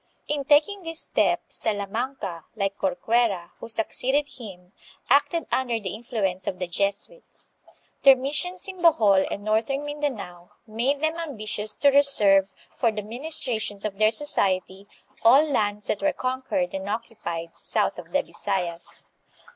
In 0.27 0.45
taking 0.45 0.81
this 0.81 1.01
step, 1.01 1.41
Salamanca, 1.49 2.45
like 2.55 2.75
Corcuera, 2.75 3.51
who 3.59 3.69
succeeded 3.69 4.27
him, 4.29 4.73
acted 5.11 5.45
under 5.51 5.79
the 5.79 5.93
influence 5.93 6.47
of 6.47 6.57
the 6.57 6.65
Jesuits. 6.65 7.53
Their 8.01 8.15
mis 8.15 8.33
sions 8.35 8.67
in 8.67 8.79
Bohol 8.81 9.23
and 9.29 9.43
northern 9.43 9.83
Mindanao 9.85 10.53
made 10.65 11.01
them 11.01 11.17
ambi 11.19 11.43
tious 11.43 11.77
to 11.81 11.91
reserve 11.91 12.51
for 12.79 12.89
the 12.91 13.03
ministrations 13.03 13.85
of 13.85 13.99
their 13.99 14.09
society 14.09 14.87
all 15.21 15.43
lands 15.43 15.85
that 15.85 16.01
were 16.01 16.13
conquered 16.13 16.73
and 16.73 16.89
occupied, 16.89 17.55
south 17.55 17.99
of 17.99 18.09
the 18.11 18.23
Bisayas. 18.23 19.03